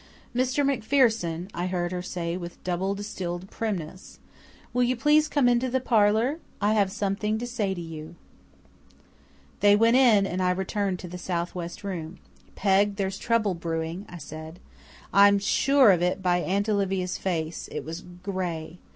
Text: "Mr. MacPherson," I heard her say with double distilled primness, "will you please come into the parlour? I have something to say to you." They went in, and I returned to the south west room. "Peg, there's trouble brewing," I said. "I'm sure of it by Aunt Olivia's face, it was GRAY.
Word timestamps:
"Mr. 0.35 0.65
MacPherson," 0.65 1.47
I 1.53 1.67
heard 1.67 1.91
her 1.91 2.01
say 2.01 2.35
with 2.35 2.63
double 2.63 2.95
distilled 2.95 3.51
primness, 3.51 4.17
"will 4.73 4.81
you 4.81 4.95
please 4.95 5.27
come 5.27 5.47
into 5.47 5.69
the 5.69 5.79
parlour? 5.79 6.39
I 6.59 6.73
have 6.73 6.91
something 6.91 7.37
to 7.37 7.45
say 7.45 7.75
to 7.75 7.81
you." 7.81 8.15
They 9.59 9.75
went 9.75 9.97
in, 9.97 10.25
and 10.25 10.41
I 10.41 10.49
returned 10.49 10.97
to 11.01 11.07
the 11.07 11.19
south 11.19 11.53
west 11.53 11.83
room. 11.83 12.17
"Peg, 12.55 12.95
there's 12.95 13.19
trouble 13.19 13.53
brewing," 13.53 14.07
I 14.09 14.17
said. 14.17 14.59
"I'm 15.13 15.37
sure 15.37 15.91
of 15.91 16.01
it 16.01 16.23
by 16.23 16.39
Aunt 16.39 16.67
Olivia's 16.67 17.19
face, 17.19 17.69
it 17.71 17.85
was 17.85 18.01
GRAY. 18.23 18.79